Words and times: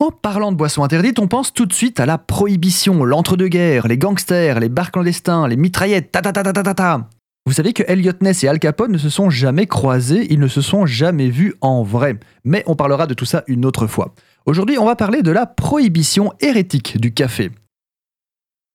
En 0.00 0.10
parlant 0.10 0.50
de 0.50 0.56
boissons 0.56 0.82
interdites, 0.82 1.20
on 1.20 1.28
pense 1.28 1.52
tout 1.52 1.66
de 1.66 1.72
suite 1.72 2.00
à 2.00 2.06
la 2.06 2.18
prohibition, 2.18 3.04
l'entre-deux-guerres, 3.04 3.86
les 3.86 3.96
gangsters, 3.96 4.58
les 4.58 4.68
bars 4.68 4.90
clandestins, 4.90 5.46
les 5.46 5.56
mitraillettes, 5.56 6.10
ta 6.10 6.20
ta 6.20 6.32
ta 6.32 6.42
ta 6.42 6.52
ta 6.52 6.62
ta 6.64 6.74
ta. 6.74 7.08
Vous 7.46 7.52
savez 7.52 7.72
que 7.72 7.84
Elliot 7.86 8.12
Ness 8.20 8.42
et 8.42 8.48
Al 8.48 8.58
Capone 8.58 8.90
ne 8.90 8.98
se 8.98 9.08
sont 9.08 9.30
jamais 9.30 9.66
croisés, 9.66 10.26
ils 10.30 10.40
ne 10.40 10.48
se 10.48 10.62
sont 10.62 10.84
jamais 10.84 11.28
vus 11.28 11.54
en 11.60 11.84
vrai. 11.84 12.18
Mais 12.44 12.64
on 12.66 12.74
parlera 12.74 13.06
de 13.06 13.14
tout 13.14 13.24
ça 13.24 13.44
une 13.46 13.64
autre 13.64 13.86
fois. 13.86 14.14
Aujourd'hui, 14.46 14.78
on 14.78 14.86
va 14.86 14.96
parler 14.96 15.22
de 15.22 15.30
la 15.30 15.46
prohibition 15.46 16.32
hérétique 16.40 17.00
du 17.00 17.14
café. 17.14 17.52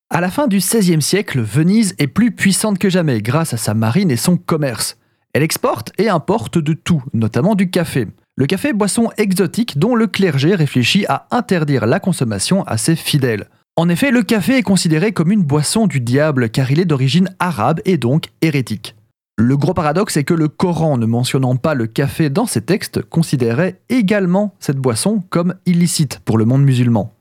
À 0.09 0.21
la 0.21 0.29
fin 0.31 0.47
du 0.47 0.57
XVIe 0.57 1.01
siècle, 1.01 1.41
Venise 1.41 1.95
est 1.99 2.07
plus 2.07 2.31
puissante 2.31 2.79
que 2.79 2.89
jamais 2.89 3.21
grâce 3.21 3.53
à 3.53 3.57
sa 3.57 3.73
marine 3.73 4.09
et 4.09 4.17
son 4.17 4.37
commerce. 4.37 4.97
Elle 5.33 5.43
exporte 5.43 5.91
et 5.97 6.07
importe 6.07 6.57
de 6.57 6.73
tout, 6.73 7.03
notamment 7.13 7.55
du 7.55 7.69
café. 7.69 8.07
Le 8.39 8.45
café, 8.45 8.71
boisson 8.71 9.09
exotique 9.17 9.79
dont 9.79 9.95
le 9.95 10.07
clergé 10.07 10.55
réfléchit 10.55 11.05
à 11.09 11.27
interdire 11.29 11.85
la 11.85 11.99
consommation 11.99 12.63
à 12.63 12.77
ses 12.77 12.95
fidèles. 12.95 13.49
En 13.75 13.89
effet, 13.89 14.11
le 14.11 14.23
café 14.23 14.55
est 14.55 14.63
considéré 14.63 15.11
comme 15.11 15.33
une 15.33 15.43
boisson 15.43 15.87
du 15.87 15.99
diable 15.99 16.49
car 16.49 16.71
il 16.71 16.79
est 16.79 16.85
d'origine 16.85 17.35
arabe 17.39 17.81
et 17.83 17.97
donc 17.97 18.27
hérétique. 18.41 18.95
Le 19.37 19.57
gros 19.57 19.73
paradoxe 19.73 20.15
est 20.15 20.23
que 20.23 20.33
le 20.33 20.47
Coran, 20.47 20.97
ne 20.97 21.05
mentionnant 21.05 21.57
pas 21.57 21.73
le 21.73 21.85
café 21.85 22.29
dans 22.29 22.45
ses 22.45 22.61
textes, 22.61 23.01
considérait 23.01 23.81
également 23.89 24.55
cette 24.61 24.77
boisson 24.77 25.21
comme 25.29 25.55
illicite 25.65 26.19
pour 26.19 26.37
le 26.37 26.45
monde 26.45 26.63
musulman. 26.63 27.13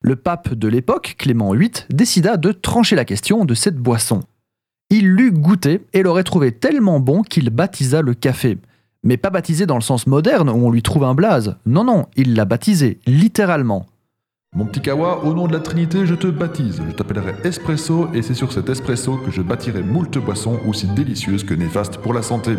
Le 0.00 0.14
pape 0.14 0.54
de 0.54 0.68
l'époque, 0.68 1.16
Clément 1.18 1.54
VIII, 1.54 1.72
décida 1.90 2.36
de 2.36 2.52
trancher 2.52 2.94
la 2.94 3.04
question 3.04 3.44
de 3.44 3.54
cette 3.54 3.78
boisson. 3.78 4.20
Il 4.90 5.08
l'eut 5.08 5.32
goûté 5.32 5.80
et 5.92 6.04
l'aurait 6.04 6.22
trouvé 6.22 6.52
tellement 6.52 7.00
bon 7.00 7.22
qu'il 7.22 7.50
baptisa 7.50 8.00
le 8.00 8.14
café 8.14 8.58
mais 9.02 9.16
pas 9.16 9.30
baptisé 9.30 9.66
dans 9.66 9.76
le 9.76 9.82
sens 9.82 10.06
moderne 10.06 10.48
où 10.48 10.66
on 10.66 10.70
lui 10.70 10.82
trouve 10.82 11.04
un 11.04 11.14
blaze. 11.14 11.56
Non, 11.66 11.84
non, 11.84 12.06
il 12.16 12.34
l'a 12.34 12.44
baptisé, 12.44 13.00
littéralement. 13.06 13.86
Mon 14.54 14.66
petit 14.66 14.80
Kawa, 14.80 15.24
au 15.24 15.32
nom 15.32 15.46
de 15.46 15.52
la 15.54 15.60
Trinité, 15.60 16.04
je 16.06 16.14
te 16.14 16.26
baptise. 16.26 16.82
Je 16.86 16.92
t'appellerai 16.94 17.34
Espresso 17.42 18.08
et 18.12 18.20
c'est 18.20 18.34
sur 18.34 18.52
cet 18.52 18.68
espresso 18.68 19.16
que 19.16 19.30
je 19.30 19.40
bâtirai 19.40 19.82
moult 19.82 20.18
boissons 20.18 20.58
aussi 20.68 20.86
délicieuses 20.88 21.44
que 21.44 21.54
néfastes 21.54 21.96
pour 21.96 22.12
la 22.12 22.20
santé. 22.20 22.52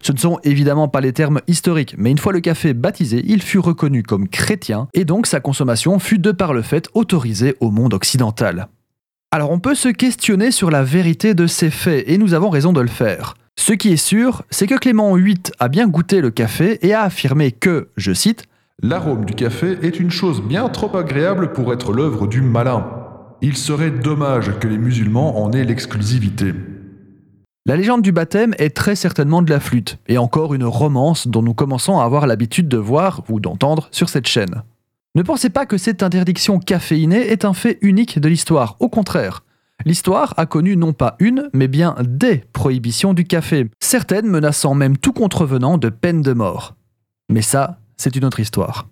Ce 0.00 0.12
ne 0.12 0.18
sont 0.18 0.38
évidemment 0.44 0.88
pas 0.88 1.00
les 1.00 1.12
termes 1.12 1.40
historiques, 1.46 1.96
mais 1.98 2.10
une 2.10 2.18
fois 2.18 2.32
le 2.32 2.40
café 2.40 2.74
baptisé, 2.74 3.22
il 3.26 3.42
fut 3.42 3.58
reconnu 3.58 4.02
comme 4.02 4.28
chrétien 4.28 4.88
et 4.94 5.04
donc 5.04 5.26
sa 5.26 5.40
consommation 5.40 5.98
fut 5.98 6.18
de 6.18 6.32
par 6.32 6.54
le 6.54 6.62
fait 6.62 6.88
autorisée 6.94 7.56
au 7.60 7.70
monde 7.70 7.92
occidental. 7.92 8.68
Alors 9.32 9.50
on 9.50 9.58
peut 9.58 9.74
se 9.74 9.88
questionner 9.88 10.52
sur 10.52 10.70
la 10.70 10.82
vérité 10.82 11.34
de 11.34 11.46
ces 11.46 11.70
faits, 11.70 12.04
et 12.06 12.16
nous 12.16 12.32
avons 12.32 12.48
raison 12.48 12.72
de 12.72 12.80
le 12.80 12.88
faire. 12.88 13.34
Ce 13.66 13.72
qui 13.72 13.92
est 13.92 13.96
sûr, 13.96 14.44
c'est 14.48 14.68
que 14.68 14.78
Clément 14.78 15.12
VIII 15.16 15.42
a 15.58 15.66
bien 15.66 15.88
goûté 15.88 16.20
le 16.20 16.30
café 16.30 16.78
et 16.86 16.94
a 16.94 17.02
affirmé 17.02 17.50
que, 17.50 17.88
je 17.96 18.12
cite, 18.12 18.44
L'arôme 18.80 19.24
du 19.24 19.34
café 19.34 19.76
est 19.82 19.98
une 19.98 20.12
chose 20.12 20.40
bien 20.40 20.68
trop 20.68 20.96
agréable 20.96 21.52
pour 21.52 21.72
être 21.72 21.92
l'œuvre 21.92 22.28
du 22.28 22.42
malin. 22.42 22.86
Il 23.42 23.56
serait 23.56 23.90
dommage 23.90 24.56
que 24.60 24.68
les 24.68 24.78
musulmans 24.78 25.42
en 25.42 25.50
aient 25.50 25.64
l'exclusivité. 25.64 26.54
La 27.66 27.74
légende 27.74 28.02
du 28.02 28.12
baptême 28.12 28.54
est 28.58 28.70
très 28.70 28.94
certainement 28.94 29.42
de 29.42 29.50
la 29.50 29.58
flûte, 29.58 29.98
et 30.06 30.16
encore 30.16 30.54
une 30.54 30.62
romance 30.62 31.26
dont 31.26 31.42
nous 31.42 31.54
commençons 31.54 31.98
à 31.98 32.04
avoir 32.04 32.28
l'habitude 32.28 32.68
de 32.68 32.78
voir 32.78 33.24
ou 33.28 33.40
d'entendre 33.40 33.88
sur 33.90 34.08
cette 34.08 34.28
chaîne. 34.28 34.62
Ne 35.16 35.22
pensez 35.22 35.50
pas 35.50 35.66
que 35.66 35.76
cette 35.76 36.04
interdiction 36.04 36.60
caféinée 36.60 37.32
est 37.32 37.44
un 37.44 37.52
fait 37.52 37.78
unique 37.80 38.20
de 38.20 38.28
l'histoire, 38.28 38.76
au 38.78 38.88
contraire. 38.88 39.42
L'histoire 39.84 40.34
a 40.36 40.46
connu 40.46 40.76
non 40.76 40.92
pas 40.92 41.16
une, 41.20 41.50
mais 41.52 41.68
bien 41.68 41.94
des 42.02 42.38
prohibitions 42.52 43.14
du 43.14 43.24
café, 43.24 43.68
certaines 43.80 44.26
menaçant 44.26 44.74
même 44.74 44.96
tout 44.96 45.12
contrevenant 45.12 45.78
de 45.78 45.90
peine 45.90 46.22
de 46.22 46.32
mort. 46.32 46.74
Mais 47.30 47.42
ça, 47.42 47.78
c'est 47.96 48.16
une 48.16 48.24
autre 48.24 48.40
histoire. 48.40 48.88